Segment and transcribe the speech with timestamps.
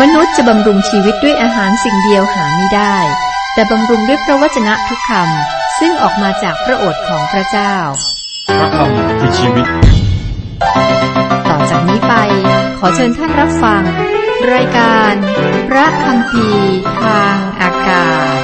[0.00, 2.96] มนุษย์จะบำรุงชีวิตด้วยอาหารสิ่งเดียวหาไม่ได้
[3.54, 7.74] แต่บำรุงด้วยพระวจนะทุกคำซึ่งออกมาจากพระโอษฐ์ของพระเจ้า
[8.58, 9.66] พระคำคือชีวิต
[11.48, 12.14] ต่อจากนี้ไป
[12.78, 13.82] ขอเชิญท่านรับฟัง
[14.52, 15.14] รายการ
[15.68, 18.38] พระคำพีร์ทางอากาศ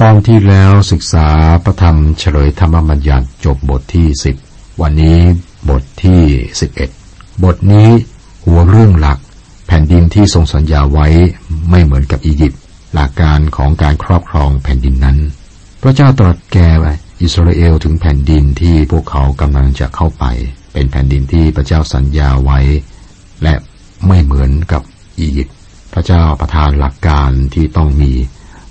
[0.00, 1.28] ตอนที่แล้วศึกษา
[1.64, 4.36] พระธรรมเฉลยธรรมบัญญัติจบบทที่สิบ
[4.80, 5.18] วันนี้
[5.68, 6.22] บทที่
[6.60, 6.90] สิบเอ็ด
[7.44, 7.88] บทนี้
[8.44, 9.18] หัวเรื่องหลัก
[9.66, 11.06] แผ่นดินที่ทรงสัญญาไว้
[11.70, 12.60] ไม่เหมือนกับอียิปต์
[12.94, 15.18] หลักการของการครอบครองแผ่นดินนั้น
[15.82, 16.70] พระเจ้าตรัสแก่
[17.22, 20.24] อิสราเอลถึงแผ่นดินที่พวกเขากำลังจะเข้าไป
[20.72, 22.60] เป็นแผ่นดินที่พระเจ้าสัญญาไว้
[23.42, 23.54] และ
[24.06, 24.82] ไม่เหมือนกับ
[25.18, 25.56] อียิปต์
[25.92, 28.12] พระเจ้าประทานหลักการที่ต้องมี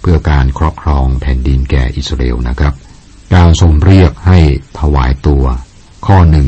[0.01, 2.73] เพื่อการครอบครองแผ่นดินแก่อิสราเอลนะครับ
[3.35, 4.39] การทรงเรียกให้
[4.79, 5.45] ถวายตัว
[6.05, 6.47] ข้อหนึ่ง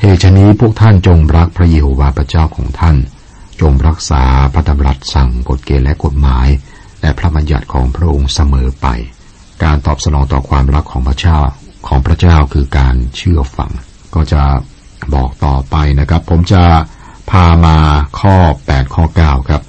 [0.00, 2.96] เหตุฉนี้พวกท่านจงรักพระเยโฮวาห์พระเจ้าของท่าน
[3.62, 4.22] จงรักษา
[4.54, 6.48] พระดำรัสสั่งกฎเกณฑ์และกฎหมาย
[7.00, 8.86] และพระบัญญัติของพระองค์เสมอไป
[9.64, 11.38] การตอบสนองต่อความรักของพระเจ้า
[11.86, 13.70] ของพระเจ้าคือการเชื่อฟัง
[14.14, 14.42] ก็จะ
[15.14, 16.62] บอกต่อไปนะครับ ผมจะ
[17.30, 17.76] พามา
[18.20, 18.36] ข้อ
[18.68, 19.62] 8 ข้อ 9 ครับ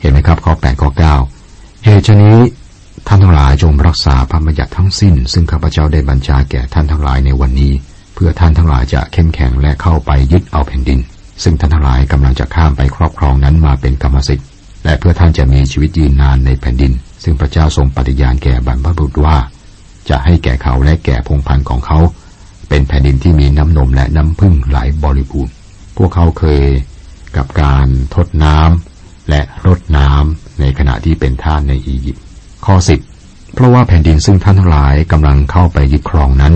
[0.00, 0.90] เห็นไหมครับข้อ 8 ข้อ
[1.36, 2.38] 9 เหตุฉนี้
[3.06, 7.72] ท่านทั้งหลายจงรักษาพระบัญญัติทั้งสิ้น ซึ่งข้าพเจ้าได้บัญชาแก่ท่านทั้งหลายในวันนี้
[8.14, 11.00] เพื่อท่านทั้งหลายจะเข้มแข็งและเข้าไปยึดเอาแผ่นดิน
[11.42, 14.46] ซึ่งท่านทั้งหลายกำลังจะข้ามไปครอบครองนั้นมาเป็นกรรมสิทธิ์
[14.84, 16.92] และเพื่อท่านจะมีชีวิตยืนนานในแผ่นดิน
[17.22, 19.36] ซึ่งพระเจ้าทรงปฏิญาณแก่บรรพบุรุษว่า
[20.08, 21.98] จะให้แก่เขาและแก่พงพันธุ์ของเขา
[22.68, 25.52] เป็นแผ่นดินที่มีน้ำนมและน้ำพึ่งไหลบริบูรณ์
[25.96, 26.64] พวกเขาเคย
[27.36, 32.22] กับการทดน้ำและรดน้ำในขณะที่เป็นท่านในอียิปต์
[32.66, 33.00] ข้อสิบ
[33.54, 36.54] เพราะว่าแผ่นดินซึ่งท่านทั้งหลายกำลังเข้าไปยึดครองนั้น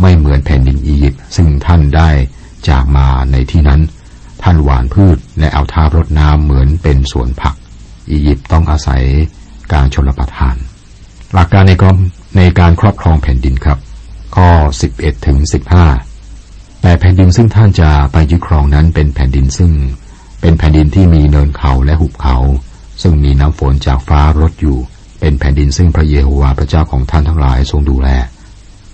[0.00, 2.10] ไม่เหมือนแผ่นดินอียิปต์ซึ่งท่านได้
[2.68, 3.80] จากมาในที่นั้น
[4.42, 7.54] ท่านหว่านพืชและเอาทารดน้ำเหมือนเป็นสวนผัก
[8.10, 9.02] อียิปต์ต้องอาศัย
[9.72, 10.56] การชลประทาน
[11.34, 11.98] หลักการในกรม
[12.36, 13.78] ในการครอบครองแผ่นดินครับ
[14.36, 14.48] ข้อ
[14.88, 15.38] 11ถึง
[16.10, 19.72] 15 แต่แผ่นดินซึ่งท่านจะไปยึดครองนั้นเป็นแผ่นดินซึ่ง
[20.40, 22.36] เป็นแผ่นดินที่มีเนินเขาและหุบเขา
[23.02, 24.78] ซึ่งมีน้ำฝนจากฟ้ารดอยู่
[25.20, 28.08] เป็นแผ่นดินซึ่งพระเยโฮวาห์พระเจ้าของท่านทั้งหลายทรงดูแล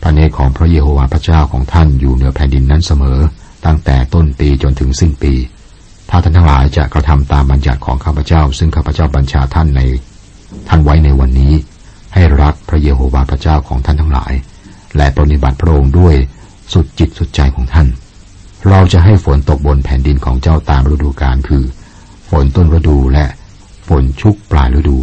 [0.03, 3.19] พระเนตรของพระเยโฮวาห์พระเจ้าของท่านอยู่เหนือแผ่นดินนั้นเสมอ
[3.67, 5.35] ตั้งแต่ต้นปีจนถึงสิ้นปี
[6.11, 9.81] ถ้าท่านทั้งหลายจะกระทำตามบัญญัติของข้าพเจ้า ซึ่งข้าพเจ้าบัญชาท่านใน
[10.69, 11.53] ท่านไว้ในวันนี้
[12.15, 14.33] ให้รักพระเยโฮวาห์พระเจ้าของท่านทั้งหลาย
[14.97, 16.15] และปฏิบัติพระองค์ด้วย
[16.73, 17.89] สุดจิตสุดใจของท่าน
[18.69, 21.65] เราจะให้ฝนตกบนแผ่นดินของเจ้าตามฤดูกาลคือ
[22.31, 23.25] ฝนต้นฤดูและ
[23.89, 24.99] ฝนชุกปลายฤดู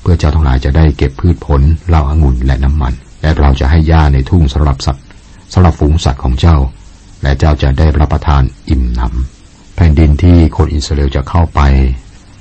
[0.00, 2.92] เพื่อเจ้าทั้งหลายจะได้เก็บพืชผลเหล้าองุ่นและน้ำมัน
[3.22, 5.04] และเราจะให้หญ้าในทุ่งสำหรับสัตว์
[5.52, 6.56] สำหรับฝูงสัตว์ของเจ้า
[7.22, 11.60] และเจ้าจะได้รับประทานอิ่มหนำแผ่นดินที่คนอิสราเอลจะเข้าไป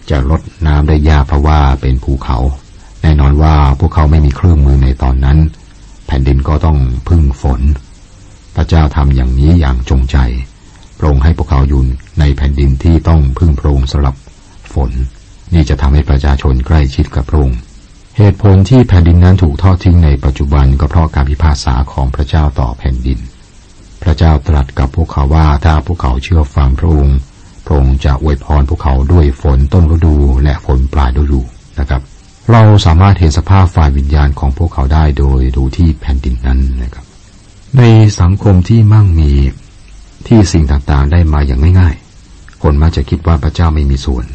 [0.09, 2.37] จะลดน้ำได้ยากเพราะว่าเป็นภูเขา
[3.01, 5.37] แน่นอนว่าพวกเขาไม่มีเครื่องมือในตอนนั้น
[6.07, 6.77] แผ่นดินก็ต้อง
[7.07, 7.61] พึ่งฝน
[8.55, 10.17] พระเจ้าทำอย่างนี้อย่างจงใจ
[10.99, 11.81] พรงให้พวกเขาอยู่
[12.19, 14.15] ในแผ่นดินที่ต้องพึ่งพรงสำหรับ
[14.73, 14.91] ฝน
[15.53, 17.59] นี่จะทำให้ประชาชนใกล้ชิดกับพระองค์
[18.17, 23.19] เหตุผลที่แผ่นดินนั้นถูกทอดทิ้งในปัจจุบันก็เพราะการพิพากษาของพระเจ้าต่อแผ่นดิน
[24.01, 27.17] พระเจ้าตรัสกับพวกเขาว่าถ้าพวกเขาเชื่อฟังพระองค์
[27.65, 31.41] พระองค์จะอวยพรพวกเขาด้วยฝนต้นฤดูและฝนปลายฤดู
[31.79, 32.01] นะครับ
[32.51, 37.05] เราสามารถเห็นสภาพฝ่ายวิญญาณของพวกเขาได้โดยดูที่แผ่นดินนั้นนะครับ
[37.77, 37.83] ใน
[38.19, 39.31] สังคมที่มั่งมี
[40.27, 41.95] ที่สิ่งต่างๆได้มาอย่างง่าย
[42.29, 44.25] ๆ คนมักจะคิดว่าพระเจ้าไม่มีส่วน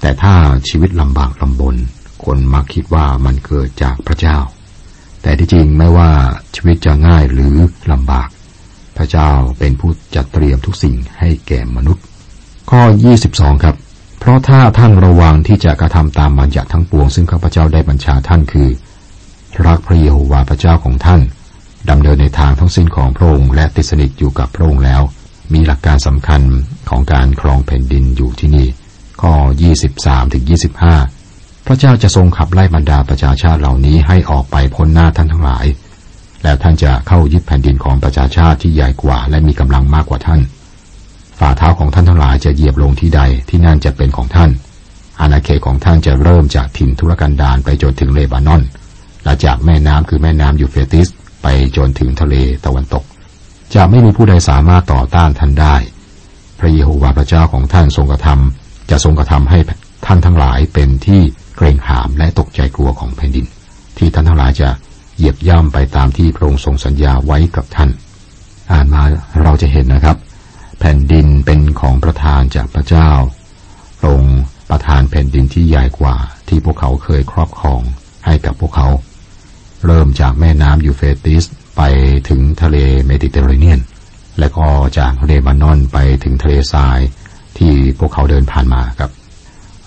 [0.00, 0.34] แต่ถ้า
[0.68, 1.76] ชีวิตลำบากลำบน
[2.24, 4.38] คนมักคิดว่ามันเกิดจากพระเจ้า
[5.22, 6.10] แต่ที่จริงไม่ว่า
[6.54, 7.54] ชีวิตจะง่ายหรือ
[7.92, 8.28] ลำบาก
[8.98, 12.04] พระเจ้าเป็นผู้จัดเตรียมทุกสิ่งให้แก่มนุษย์
[12.70, 12.82] ข้อ
[13.22, 13.76] 22 ครับ
[14.20, 18.68] เพราะถ้าท่านระวังที่จะกระทำตามบัญญัติทั้งปวง ซึ่งข้าพเจ้าได้บัญชาท่านคือ
[19.66, 21.20] รักพระเยโฮวาห์พระเจ้าของท่าน
[21.90, 25.02] ดำเนินในทางทั้งสิ้นของพระองค์และติดสนิทอยู่กับพระองค์แล้ว
[25.52, 26.42] มีหลักการสำคัญ
[26.88, 28.66] ของการครองแผ่นดินอยู่ที่นี่
[29.22, 29.34] ข้อ
[29.82, 30.44] 23ถึง
[31.04, 35.66] 25 พระเจ้าจะทรงขับไล่บรรดาประชาชาติเหล่านี้ให้ออกไปพ้นหน้าท่านทั้งหลาย
[36.42, 40.40] แล้วท่านจะเข้ายึดแผ่นดินของประชาชาติที่ใหญ่กว่า และมีกำลังมากกว่าท่าน
[41.38, 44.50] ฝ่าเท้าของท่านทั้งหลายจะเหยียบลงที่ใดที่นั่นจะเป็นของท่าน
[45.20, 48.62] อาณาเขตของท่านจะเริ่มจากถิ่นทุรกันดารไปจนถึงเลบานอน
[49.24, 51.08] และจากแม่น้ำคือแม่น้ำยูเฟติส
[51.42, 51.46] ไป
[51.76, 52.34] จนถึงทะเล
[52.64, 53.04] ตะวันตก
[53.74, 55.76] จะไม่มีผู้ใดสามารถต่อต้านท่านได้
[56.58, 59.58] พระเยโฮวาห์พระเจ้าของท่านทรงกระทำจะทรงกระทำให้
[60.06, 61.20] ท่านทั้งหลายเป็นที่
[61.56, 63.46] เกรงขามและตกใจกลัวของแผ่นดิน
[63.98, 64.68] ที่ท่านทั้งหลายจะ
[65.16, 67.90] เหยียบย่ำไปตามที่พระองค์ทรงสัญญาไว้กับท่าน
[68.72, 69.02] อ่านมา
[69.42, 70.16] เราจะเห็นนะครับ
[70.78, 73.10] แผ่นดินเป็นของประทานจากพระเจ้า
[73.98, 74.38] พระองค์
[74.70, 76.16] ประทานแผ่นดินที่ใหญ่กว่า
[76.48, 77.80] ที่พวกเขาเคยครอบครอง
[78.26, 78.88] ให้กับพวกเขา
[79.86, 81.44] เริ่มจากแม่น้ำยูเฟรติส
[81.76, 81.82] ไป
[82.28, 82.76] ถึงทะเล
[83.06, 83.80] เมดิเตอร์เรเนียน
[84.38, 84.66] และก็
[84.98, 87.00] จากเลบานอนไปถึงทะเลทราย
[87.58, 89.10] ที่พวกเขาเดินผ่านมาครับ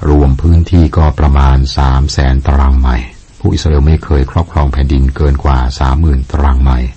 [0.09, 3.09] รวมพื้นที่ก็ประมาณสามแสนตารางไมล์
[3.39, 6.89] ผู้อิสราเอลไม่เคยครอบครองแผ่นดินเกินกว่าสามหมื่นตารางไมล์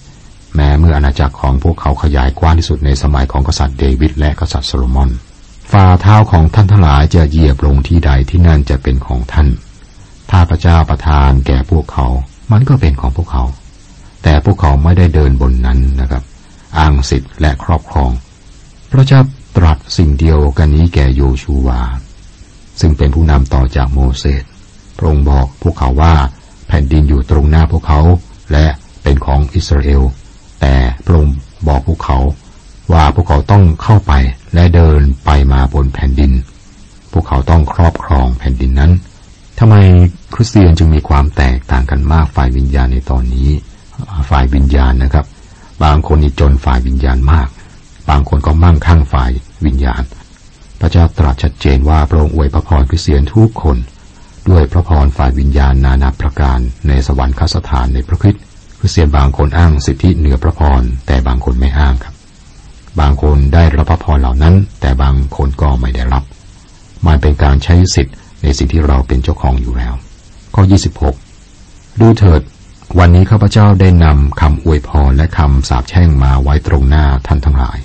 [0.55, 5.11] แม้เมื่ออาณาจักรของพวกเขาขยายกว้างที่สุดในสมัยของกษัตริย์เดวิดและกษัตริย์โซโลมอน
[5.73, 9.49] ฝ่าเท้าของท่านทั้งหลายจะเหยียบลงที่ใดที่นั่นจะเป็นของท่าน
[10.31, 12.07] ถ้าพระเจ้าประทานแก่พวกเขา
[12.53, 13.45] มันก็เป็นของพวกเขา
[14.23, 16.23] แต่พวกเขาไม่ได้เดินบนนั้นนะครับ
[16.79, 18.11] อ้างสิทธิ์และครอบครอง
[18.91, 19.21] พระเจ้า
[19.57, 21.81] ตรัสสิ่งเดียวกันนี้แก่โยชูวา
[22.81, 24.45] ซึ่งเป็นผู้นำต่อจากโมเสส
[25.03, 26.15] ระองค์บอกพวกเขาว่า
[26.69, 28.01] แผ่นดินอยู่ตรงหน้าพวกเขา
[28.53, 28.67] และ
[29.03, 30.03] เป็นของอิสราเอล
[30.61, 31.37] แต่พระองค์
[31.69, 32.19] บอกพวกเขา
[32.93, 34.13] ว่าพวกเขาต้องเข้าไป
[34.55, 36.33] และเดินไปมาบนแผ่นดิน
[37.13, 38.93] พวกเขาต้องครอบครองแผ่นดินนั้น
[39.59, 39.75] ทำไม
[40.35, 43.49] คริสเตียนจึงมีความแตกต่างกันมากฝ่ายวิญญาณในตอนนี้
[44.31, 45.27] ฝ่ายวิญญาณนะครับ
[45.85, 47.49] บางคนนี่จนฝ่ายวิญญาณมาก
[48.09, 49.31] บางคนก็มั่งคั่งฝ่าย
[49.67, 50.03] วิญญาณ
[50.81, 53.77] พระเจ้าตรัสชัดเจนว่าพระองค์อวยพระพรคริสเตียนทุกคน
[54.51, 56.59] ด้วยพระพรฝ่ายวิญญาณนานาประการ
[56.89, 58.43] ในสวรรคสถานในพระคริสต์
[58.79, 62.15] คริสเตียนบางคนอ้างสิทธิเหนือพระพรแต่บางคนไม่อ้างครับ
[63.01, 66.23] บางคนได้รับพระพรเหล่านั้น แต่บางคนก็ไม่ได้รับ
[67.07, 69.95] มันเป็นการใช้สิทธิ์ในสิ่งที่เราเป็นเจ้าของอยู่แล้ว
[70.55, 70.63] ข้อ
[71.31, 72.43] 26 ดูเถิด
[72.99, 77.79] วันนี้ข้าพเจ้าได้นำคำอวยพรและคำสาปแช่งมาไว้ตรงหน้าท่านทั้งหลาย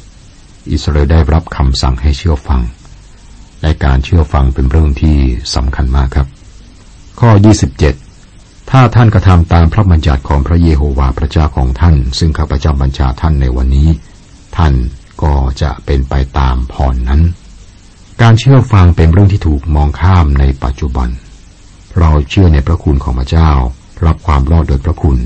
[0.71, 2.61] อิสราเอลได้รับคำสั่งให้เชื่อฟัง
[3.61, 5.17] และการเชื่อฟังเป็นเรื่องที่
[5.55, 6.27] สำคัญมากครับ
[7.19, 7.31] ข้อ
[7.99, 13.89] 27 ถ้าท่านกระทำตามพระบัญญัติของพระเยโฮวาห์พระเจ้าของท่าน ซึ่งข้าพเจ้าบัญชาท่านในวันนี้
[14.57, 14.73] ท่าน
[15.23, 17.21] ก็จะเป็นไปตามพรนั้น
[18.21, 21.09] การเชื่อฟังเป็นเรื่องที่ถูกมองข้ามในปัจจุบัน
[21.99, 23.51] เราเชื่อในพระคุณของพระเจ้า
[24.05, 25.17] รับความรอดโดยพระคุณ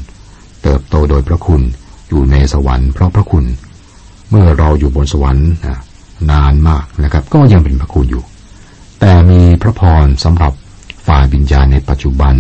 [0.64, 1.62] เติบโตโดยพระคุณ
[2.10, 3.46] อยู่ในสวรรค์เพราะพระคุณ
[4.30, 5.50] เมื่อเราอยู่บนสวรรค์
[6.32, 8.24] นานมากนะครับ ก็ยังเป็นพระคุณอยู่
[9.00, 10.54] แต่มีพระพรสำหรับ
[11.08, 12.36] ฝ่ายวิญญาณในปัจจุบัน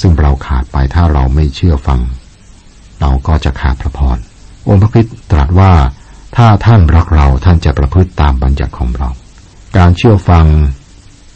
[0.00, 2.00] ซึ่งเราขาดไปถ้าเราไม่เชื่อฟัง
[3.00, 4.18] เราก็จะขาดพระพร
[4.68, 5.72] องค์พระคิดตรัสว่า
[6.36, 9.08] ถ้าท่านรักเราท่านจะประพฤติตามบัญญัติของเรา
[9.76, 10.46] การเชื่อฟัง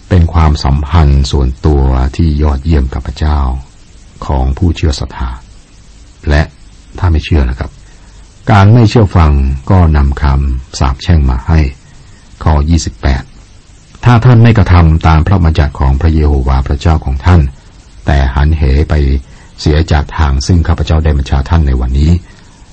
[0.09, 1.83] เป็นความสัมพันธ์ส่วนตัว
[2.17, 3.39] ที่ยอดเยี่ยมกับพระเจ้า
[4.27, 5.31] ของผู้เชื่อศรัทธา
[6.29, 6.43] และ
[6.99, 7.71] ถ้าไม่เชื่อนะครับ
[8.51, 9.33] การไม่เชื่อฟัง
[9.71, 11.61] ก็นำคำสาปแช่งมาให้
[12.43, 12.55] ข้อ
[12.99, 13.38] 28
[14.05, 17.41] ถ้าท่านไม่กระทำตามพระบัญญัติของพระเยโฮวาห์พระเจ้าของท่าน
[18.07, 18.95] แต่หันเหไป
[19.61, 22.11] เสียจากทางซึ่งข้าพเจ้าได้บัญชาท่านในวันนี้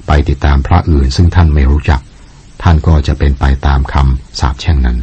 [0.07, 2.01] ไปติดตามพระอื่นซึ่งท่านไม่รู้จัก
[2.63, 4.97] ท่านก็จะเป็นไปตามคำสาปแช่งนั้น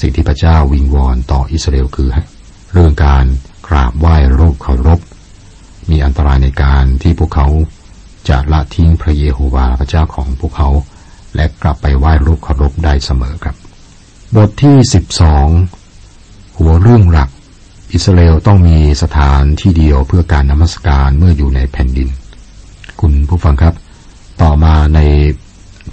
[0.00, 2.08] สิ่งที่พระเจ้าวิงวอนต่ออิสราเอลคือ
[2.72, 3.24] เรื่องการ
[3.68, 5.00] กราบไหว้รูปเคารพ
[5.90, 7.46] มีอันตรายในการที่พวกเขา
[8.28, 10.68] จะละทิ้งพระเยโฮวาห์พระเจ้าของพวกเขา
[11.36, 13.56] และกลับไปไหว้รูปเคารพได้เสมอครับ
[14.38, 15.48] บทที่สิบสอง
[16.58, 17.28] หัวเรื่องหลัก
[17.92, 22.08] อิสราเอลต้องมีสถานที่เดียวเพื่อการนมัสการเมื่ออยู่ในแผ่นดิน
[23.00, 23.74] คุณผู้ฟังครับ
[24.42, 25.00] ต่อมาใน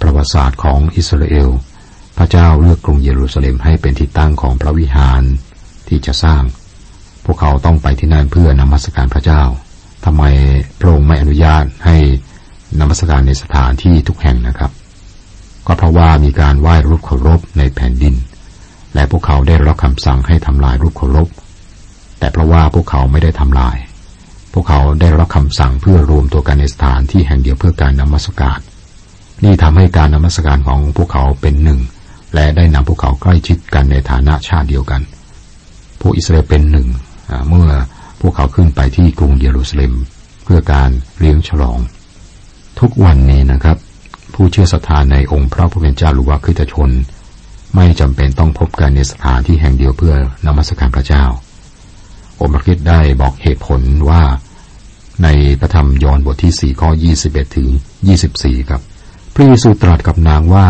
[0.00, 1.48] ประวัติศาสตร์ของอิสราเอล
[2.16, 5.22] พระเจ้าเลือกกรุงเยรูซาเล็มให้เป็นที่ตั้งของพระวิหาร
[5.88, 6.42] ที่จะสร้าง
[7.24, 9.42] พวกเขาต้องไปที่นั่นเพื่อนมัสการพระเจ้า
[10.04, 10.22] ทำไม
[10.78, 11.96] พระองค์ไม่อนุญาตให้
[12.80, 14.72] นมัสการในสถานที่ทุกแห่งนะครับ
[15.66, 18.16] ก็เพราะว่ามีการไหว้รูปเคารพในแผ่นดิน
[18.94, 21.28] และพวกเขาได้รับคำสั่งให้ทำลายรูปเคารพ
[22.18, 23.76] แต่เพราะว่าพวกเขาไม่ได้ทำลาย
[24.52, 28.58] พวกเขาได้รับคำสั่งเพื่อรวมตัวกันในสถานที่แห่งเดียวเพื่อการนมัสการ
[29.44, 31.80] นี่ทำให้การนมัสการของพวกเขาเป็นหนึ่ง
[32.34, 35.00] และได้นำพวกเขาใกล้ชิดกันในฐานะชาติเดียวกัน
[36.00, 36.86] พวกอิสราเอลเป็นหนึ่ง
[37.48, 37.68] เมื่อ
[38.20, 39.92] พวกเขาขึ้นไปที่กรุงเยรูซาเล็ม
[40.44, 41.78] เพื่อการเลี้ยงฉลอง
[42.80, 43.76] ทุกวันนี้นะครับ
[44.34, 46.90] ผู้เชื่อศรัทธาในองค์พระผู้เป็นเจ้าหรือว่าคริสตชน
[47.74, 50.14] ไม่จำเป็นต้องพบกันในสถานที่แห่งเดียวเพื่อ
[50.46, 51.24] นมัสการพระเจ้า
[52.40, 54.22] องค์พรคิดได้บอกเหตุผลว่า
[55.22, 55.28] ใน
[55.60, 56.90] พระธรรมยอห์นบทที่4ข้อ
[57.22, 57.68] 21ถึง
[58.18, 58.82] 24ครับ
[59.34, 60.68] พระเยซูตรัสกับนางว่า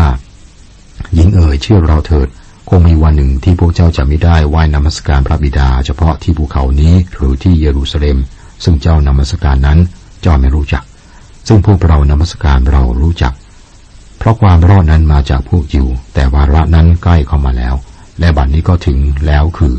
[1.13, 2.27] หญิงเอ๋ยเชื่อเราเถิด
[2.69, 8.17] คงมีวันหนึ่งที่พวกเจ้าจะไม่ได้ไหว้นมัสการพระบิดา เฉพาะที่ภูเขานี้หรือที่เยรูซาเล็ม
[8.63, 9.79] ซึ่งเจ้านมัสการนั้น
[10.21, 10.83] เจ้าไม่รู้จัก
[11.47, 13.33] ซึ่งพวกเรานมัสการเรารู้จัก
[14.23, 17.75] เพราะความรอดนั้นมาจากพวกยิว แต่วาระนั้นใกล้เข้ามาแล้ว
[18.19, 19.75] และบัดนนี้ก็ถึงแล้วคือ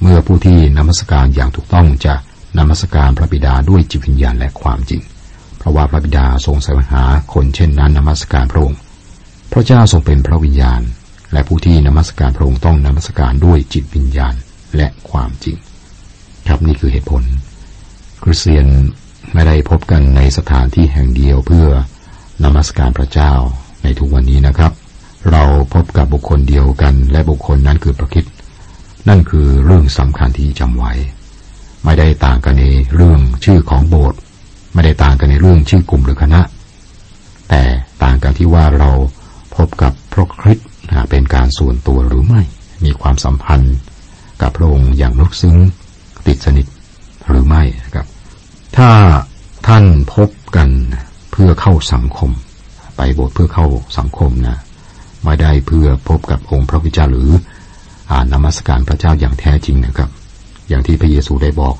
[0.00, 2.14] เมื่อผู้ที่นมัสการอย่างถูกต้องจะ
[2.58, 5.02] นมัสการพระบิดาด้วยจิตวิญญาณและความจริง
[5.58, 8.78] เพราะว่าพระบิดาทรงแสวงหาคนเช่นนั้นนมัสการพระองค์
[9.52, 10.80] พระเจ้าทรงเป็นพระวิญญาณ
[11.32, 14.34] และผู้ที่นมัสการพระองค์ต้องนมัสการด้วยจิตวิญญาณ
[14.76, 15.56] และความจริง
[16.46, 17.22] ครับนี่คือเหตุผล
[18.22, 18.66] คริสเตียน
[19.34, 21.68] ไม่ได้พบกันในสถานที่แห่งเดียวเพื่อ
[22.44, 23.32] นมัสการพระเจ้า
[23.82, 24.72] ในทุกวันนี้นะครับ
[25.30, 25.42] เรา
[25.74, 28.24] พบกับบุคคลเดียวกัน และบุคคลนั้นคือพระคิด
[29.08, 30.92] นั่นคือเรื่องสำคัญที่จำไว้
[31.84, 34.18] ไม่ได้ต่างกันในเรื่องชื่อของโบสถ์
[34.74, 36.40] ไม่ได้ต่างกันในเรื่องชื่อกลุ่มหรือคณะ
[37.48, 37.62] แต่
[38.04, 38.90] ต่างกันที่ว่าเรา
[39.56, 40.68] พบกับพระคริสต์
[41.10, 42.40] เป็นการส่วนตัวหรือไม่
[42.84, 43.76] มีความสัมพันธ์
[44.42, 45.56] กับพระองค์อย่างลึกซึ้ง
[46.26, 46.66] ติดสนิท
[47.28, 48.06] หรือไม่นะครับ
[48.76, 48.90] ถ้า
[49.66, 50.68] ท่านพบกัน
[51.30, 52.30] เพื่อเข้าสังคม
[52.98, 53.66] ไปโบสถ์เพื่อเข้า
[53.98, 54.56] สังคมนะ
[55.24, 57.30] ไม่ได้เพื่อพบกับองค์พระวิจารหรือ
[58.10, 60.10] อ่านนมัสการพระเจ้าอย่างแท้จริงนะครับ
[60.68, 61.74] อย่างที่พระเยซูได้บอก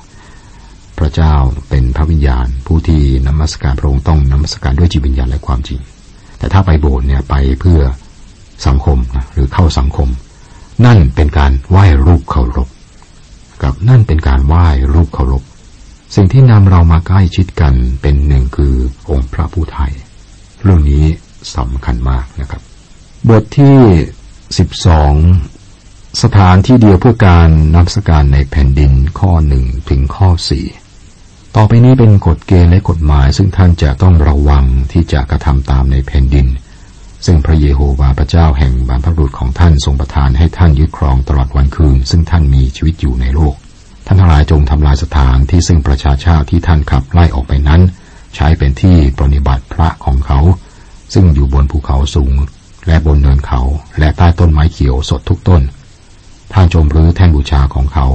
[0.99, 1.33] พระเจ้า
[1.69, 5.79] เป็นพระวิญญาณ ผู้ที่นมัสการพระองค์ต้องนมัสการด้วยจิตวิญญาณและความจริง
[6.37, 7.79] แต่ถ้าไปโบสถ์เนี่ยไปเพื่อ
[8.67, 10.09] สังคมนะหรือเข้าสังคม
[10.85, 12.69] นั่นเป็นการไหว้รูปเคารพ
[13.63, 15.43] กับนั่นเป็นการไหว้รูปเคารพ
[16.15, 18.73] สิ่งที่นำเรามาใกล้ชิดกันเป็นหนึ่งคือ
[19.09, 19.91] องค์พระผู้ไทย
[20.63, 21.05] เรื่องนี้
[21.55, 22.61] สำคัญมากนะครับ
[23.29, 23.77] บทที่
[24.57, 25.13] สิบสอง
[26.23, 30.65] สถานที่เดียวเพื่อการนับสการในแผ่นดินข้อหนึ่งถึงข้อสี่
[31.55, 36.47] ต่อไปนี้เป็นกฎเกณฑ์และกฎหมาย ซึ่งท่านจะต้องระวังที่จะกระทำตามในแผ่นดิน
[37.25, 43.55] ซึ่งพระเยโฮวาห์พระเจ้าแห่งบรรพบุรุษของท่านทรงประทานให้ท่านยึดครองตลอดวันคืน ซึ่งท่านมีชีวิตอยู่ในโลก
[44.05, 47.81] ท่านทั้งหลายจงทำลายสถานที่ซึ่งประชาชาติที่ท่านขับไล่ออกไปนั้น
[48.35, 50.39] ใช้เป็นที่ปฏิบัติพระของเขา
[51.13, 52.33] ซึ่งอยู่บนภูเขาสูง
[52.87, 53.61] และบนเนินเขา
[53.99, 55.61] และใต้ต้นไม้เขียวสดทุกต้น
[56.53, 58.07] ท่านจมรื้อแท่นบูชาของเขา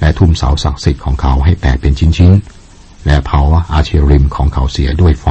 [0.00, 3.40] และทุ่มเสาศักดิ์สิทธิ์ของเขาให้แตกเป็นชิ้นๆ และเผา
[3.72, 5.26] อาเชริมของเขาเสียด้วยไฟ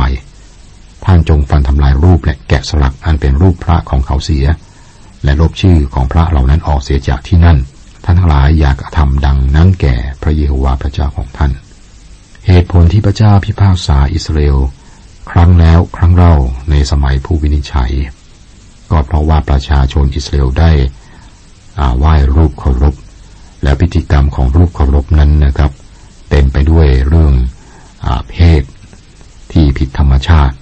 [1.06, 4.46] ท่านจงฟันทำลายรูปและแกะสลักอันเป็นรูปพระของเขาเสีย
[5.24, 7.58] และลบชื่อของพระเหล่านั้นออกเสียจากที่นั่น
[8.04, 11.52] ท่านทั้งหลายอยากทำดังนั้นแก่พระเยโฮวาห์พระเจ้าของท่าน
[12.48, 14.58] เหตุผลที่พระเจ้าพิพากษาอิสราเอล
[15.32, 16.36] ครั้งแล้วครั้งเล่า
[16.70, 17.92] ในสมัยผู้วินิจฉัย
[18.92, 20.72] ก็เพราะว่าประชาชนอิสราเอลได้
[21.98, 22.96] ไหว้รูปเคารพ
[23.64, 25.72] และพิธีกรรมของรูปเคารพนั้นนะครับ
[26.30, 27.34] เต็มไปด้วยเรื่อง
[28.06, 28.64] อเพศ
[29.52, 30.56] ที่ผิดธรรมชาติ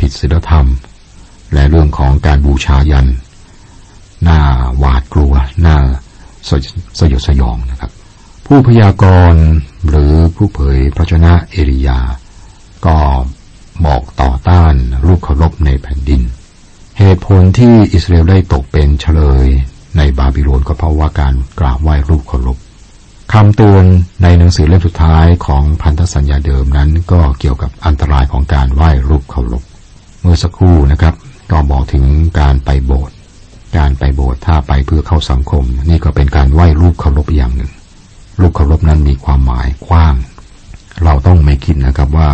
[0.00, 0.66] ผิดศีลธรรม
[1.52, 3.06] และเรื่องของการบูชายัน
[4.22, 4.40] หน้า
[4.78, 5.76] หวาดกลัว หน้า
[6.48, 6.50] ส
[6.98, 7.90] สยดสยองนะครับ
[8.50, 9.44] ผู้พยากรณ์
[9.88, 12.00] หรือผู้เผยพระชนะเอริยา
[12.86, 12.98] ก็
[13.86, 14.74] บอกต่อต้าน
[15.06, 16.22] รูปเคารพในแผ่นดิน
[16.98, 19.46] เหตุผลที่อิสราเอลได้ตกเป็นเฉลย
[19.96, 22.56] ในบาบิโลนก็เพราะว่าการกราบไหว้รูปเคารพ
[23.32, 23.84] คำเตือน
[24.22, 29.62] ในหนังสือเล่มสุดท้ายของพันธสัญญาเดิมนั้นก็เกี่ยวกับอันตรายของการไหว้รูปเคารพ
[30.20, 31.14] เมื่อสักครู่นะครับ
[31.50, 32.04] ก็บอกถึง
[32.40, 33.14] การไปโบสถ์
[33.76, 37.72] การไปโบสถ์ถ้าไปเพื่อเข้าสังคม นี่ก็เป็นการไหว้รูปเคารพอย่างหนึ่ง
[38.40, 40.14] รูปเคารพนั้นมีความหมายกว้าง
[41.04, 42.30] เราต้องไม่คิดนะครับว่า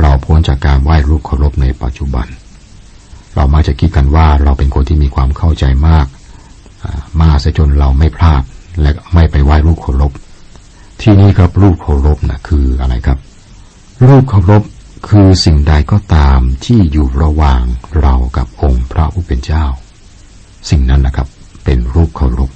[0.00, 2.26] เราพ้นจากการไหว้รูปเคารพในปัจจุบัน
[3.34, 6.06] เรามักจะคิดกันว่าเราเป็นคนที่มีความเข้าใจมาก
[7.20, 8.42] มาเสียจนเราไม่พลาด
[8.80, 10.12] และไม่ไปไหว้รูปเคารพ
[11.00, 13.18] ที่นี้ครับรูปเคารพนะคืออะไรครับ
[14.08, 14.62] รูปเคารพ
[15.08, 17.62] คือสิ่งใดก็ตามที่อยู่ระหว่าง
[18.00, 19.64] เรากับองค์พระผู้เป็นเจ้า
[20.70, 21.28] สิ่งนั้นนะครับ
[21.64, 22.50] เป็นรูปเคารพ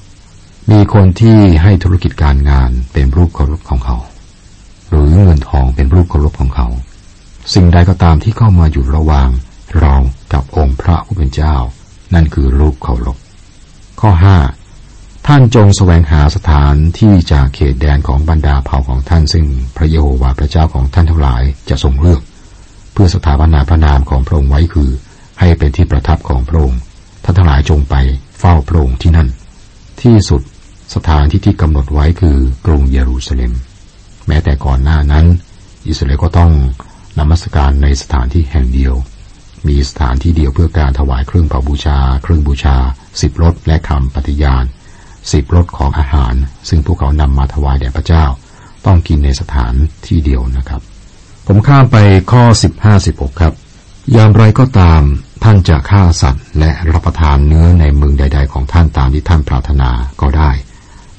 [0.70, 3.96] มีคนที่ให้ธุรกิจการงานเป็นรูปเคารพของเขา
[4.88, 6.68] หรือเงินทองเป็นรูปเคารพของเขา
[7.54, 9.28] สิ่งใดก็ตามที่เข้ามาอยู่ระหว่าง
[9.78, 9.94] เรา
[10.32, 11.54] กับองค์พระผู้เป็นเจ้า
[12.14, 13.16] นั่นคือรูปเคารพ
[14.00, 14.36] ข้อห้า
[15.26, 22.20] ท่านจงแสวงหาสถานที่จากเขตแดนของบรรดาเผ่าของท่านซึ่งพระเยโฮวาห์พระเจ้าของท่านทั้งหลายจะทรงเลือก
[22.92, 24.90] เพื่อสถาปนาพระนามของพระองค์ไว้คือ
[25.40, 26.80] ให้เป็นที่ประทับของพระองค์
[27.24, 27.94] ท่านทั้งหลายจงไป
[28.38, 29.28] เฝ้าพระองค์ที่นั่น
[30.02, 30.42] ที่สุด
[30.94, 33.52] สถานที่ที่กำหนดไว้คือกรุงเยรูซาเล็ม
[34.26, 35.26] แม้แต่ก่อนหน้านั้น
[35.88, 36.52] อิสราเอลก็ต้อง
[37.18, 38.94] นมัสการในสถานที่แห่งเดียว
[39.68, 42.76] มีสถานที่เดียวเพื่อการถวายเครื่องเผาบูชา เครื่องบูชา
[43.20, 44.64] สิบรถและคำปฏิญาณ
[45.32, 46.34] สิบรถของอาหาร
[46.68, 48.24] ซึ่งพวกเขานำมาถวายแด่พระเจ้า
[48.86, 49.74] ต้องกินในสถาน
[50.06, 50.80] ที่เดียวนะครับ
[51.46, 51.96] ผมข้ามไป
[52.32, 53.52] ข้อสิบห้าสิบหกครับ
[54.16, 55.02] ยางไรก็ตาม
[55.44, 60.50] ท่านจะฆ่าสัตว์ และรับประทานเนื้อในเมืองใด ๆ ของท่านตามที่ท่านปรารถนาก็ได้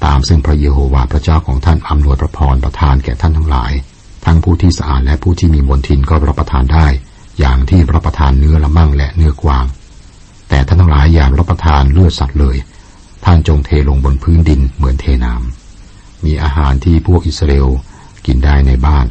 [0.04, 3.72] ตามซึ่งพระเยโฮวาห์พระเจ้าของท่านอำนวยพระพรประทานแก่ท่านทั้งหลาย
[4.26, 6.88] ทั้งผู้ที่สะอาดและผู้ที่มีมนทินก็รับประทานได้
[7.40, 9.66] อย่างที่รับประทานเนื้อละมั่งและเนื้อกวาง
[10.50, 12.58] แต่ท่านทั้งหลายอย่ารับประทานเลือดสัตว์เลย
[13.26, 17.70] ท่านจงเทลงบนพื้นดินเหมือนเทน้ำมีอาหารที่พวกอิสราเอล
[18.26, 19.08] กินได้ในบ้าน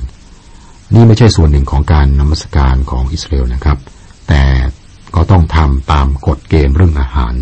[0.95, 3.79] นี่ไม่ใช่ส่วนหนึ่งของการนมัสการของอิสราเอลนะครับ
[4.29, 4.43] แต่
[5.15, 7.35] ก็ต้องทำตามกฎเกณฑ์เรื่องอาหาร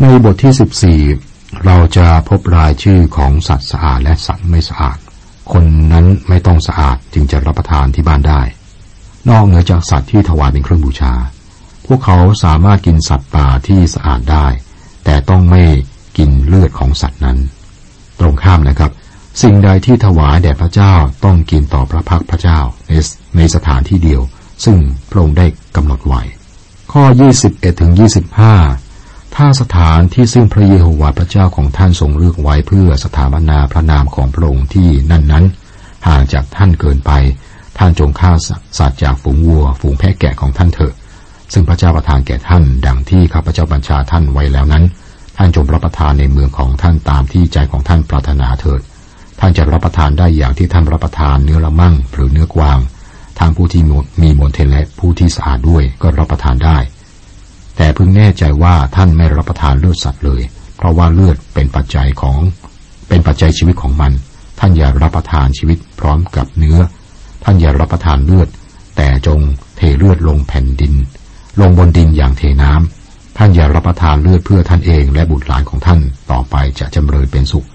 [0.00, 1.33] ในบทที่ 14
[1.66, 4.98] เราจะพบรายชื่อของสัตว์สะอาดและสัตว์ไม่สะอาด
[5.52, 8.40] คนนั้นไม่ต้องสะอาดจึงจะรับประทานที่บ้านได้
[9.28, 11.14] นอกเหนือจากสัตว์ที่ถวายเป็นเครื่องบูชา
[11.86, 14.46] พวกเขาสามารถกินสัตว์ป่าที่สะอาดได้
[15.04, 15.62] แต่ต้องไม่
[16.18, 17.38] กินเลือดของสัตว์นั้น
[18.20, 18.90] ตรงข้ามนะครับ
[19.42, 20.94] สิ่งใดที่ถวายแด่พระเจ้า
[21.24, 22.58] ต้องกินต่อพระพักพระเจ้า
[22.88, 22.92] ใน
[23.36, 24.22] ในสถานที่เดียว
[24.64, 24.76] ซึ่ง
[25.10, 25.46] พระองค์ได้
[25.76, 26.22] กำหนดไว้
[26.92, 27.02] ข้อ
[27.42, 27.92] 21ถึง
[28.40, 28.83] 25
[29.36, 35.44] ถ้าสถานที่ซึ่งพระเยโฮวาห์พระเจ้าของท่านทรงเลือกไว้เพื่อสถาปนาพระนามของพระองค์ที่นั่นนั้น
[36.08, 37.12] ห่างจากท่านเกินไป
[37.78, 38.32] ท่านจงฆ่า
[38.78, 40.94] สัตว์จากฝูงวัว ฝูงแพะแกะของท่านเถอะ
[41.52, 44.84] ซึ่งพระเจ้าประทานแก่ท่านดังที่ข้าพระเจ้าบัญชาท่านไว้แล้วนั้น
[45.36, 48.80] ท่านจงรับประทานในเมืองของท่านตามที่ใจของท่านปรารถนาเถิด
[49.40, 52.78] ท่านจะรับประทานได้อย่างที่ท่านรับประทานเนื้อละมั่งหรือเนื้อกวาง
[53.38, 53.82] ทางผู้ที่
[54.22, 56.78] มีมนเทนและผู้ที่สะอาดด้วยก็รับประทานได้
[57.76, 60.42] แต่พึงแน่ใจว่าท่านไม่รับประทานเลือดสัตว์เลย
[60.76, 62.38] เพราะว่าเลือดเป็นปัจจัยของ
[63.08, 64.12] เป็นปัจจัยชีวิตของมัน
[64.58, 66.78] ท่านอย่ารับประทานชีวิตพร้อมกับเนื้อ
[67.44, 68.48] ท่านอย่ารับประทานเลือด
[68.96, 69.40] แต่จง
[69.76, 70.94] เทเลือดลงแผ่นดิน
[71.60, 76.00] ลงบนดินอย่างเทน้ำท่านอย่ารับประทานเลือดเพื่อท่านเองและบุตรหลานของท่าน
[76.30, 77.66] ต่อไปจะจำเริญเป็นสุข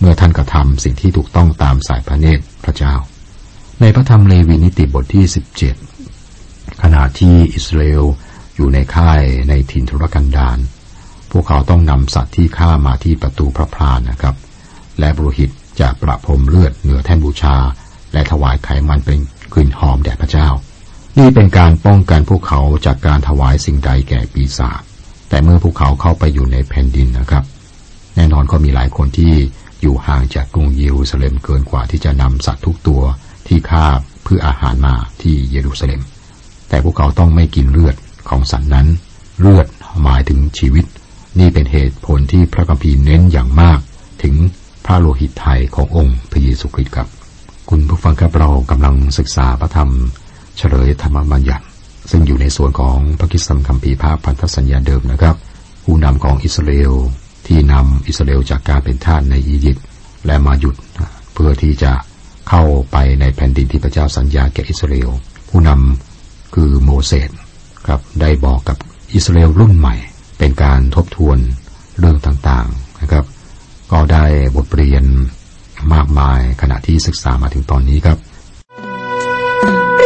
[0.00, 2.94] เมื่อท่านกระทำสิ่งที่ถูกต้องตามสายพระเนตรพระเจ้า
[3.80, 5.24] ในพระธรรมเลวีนิติบทที่
[6.02, 8.04] 17 ขณะที่อิสราเอล
[8.58, 10.58] อยู่ในค่ายในถิ่นทุรกันดาร
[11.30, 14.34] พวกเขาต้องนำสัตว์ที่ฆ่ามาที่ประตูพระพลานนะครับ
[14.98, 15.50] และบุรหิต
[15.80, 17.56] จะประพรมเลือดเหนือแท่นบูชา
[18.12, 19.18] และถวายไขมันเป็น
[19.52, 20.48] กลิ่นหอมแด่พระเจ้า
[21.18, 24.80] นี่เป็นการป้องกันพวกเขาจากการถวายสิ่งใดแก่ปีศาจ
[25.28, 27.44] แต่เมื่อพวกเขาเข้าไปอยู่ในแผ่นดินนะครับ
[28.16, 29.34] แน่นอนก็มีหลายคนที่
[29.82, 33.02] อยู่ห่างจากกรุงเยรูซาเล็มเกินกว่าที่จะนำสัตว์ทุกตัว
[33.46, 33.86] ที่ฆ่า
[34.24, 36.02] เพื่ออาหารมาที่เยรูซาเล็ม
[36.68, 37.94] แต่พวกเขาต้องไม่กินเลือด
[38.30, 38.86] ของสัตว์นั้น
[39.40, 39.66] เลือด
[40.02, 40.84] หมายถึงชีวิต
[41.38, 43.80] นี่เป็นเหตุผลที่พระคัมภีร์เน้นอย่างมาก
[44.22, 44.34] ถึง
[44.84, 47.08] พระโลหิตไทยขององค์พระเยซูคริสต์ครับ
[47.70, 49.90] คุณผู้ฟังครับเรากำลังศึกษาพระธรรม
[50.56, 51.64] เฉลยธรรมบัญญัติ
[52.10, 55.36] ซึ่งอยู่ในส่วนของพระคิดสัมคัมภีร์ภาคพันธสัญญาเดิมนะครับ
[55.84, 56.94] ผู้นำของอิสราเอล
[57.46, 59.84] ที่นำอิสราเอลจากการเป็นทาสในอียิปต์
[60.26, 60.74] และมาหยุด
[61.32, 61.92] เพื่อที่จะ
[62.48, 65.10] เข้าไปในแผ่นดินที่พระเจ้าสัญญาแก่อิสราเอล
[65.48, 67.30] ผู้นำคือโมเสส
[67.86, 68.76] ครับได้บอกกับ
[69.14, 69.96] อิสราเอลรุ่นใหม่
[70.38, 71.38] เป็นการทบทวน
[71.98, 73.24] เรื่องต่างๆนะครับ
[73.92, 74.24] ก็ได้
[74.56, 75.04] บทเรียน
[75.94, 78.18] มากมายขณะที่ศึกษามาถึงตอนนี้ครับ
[79.60, 79.97] thank you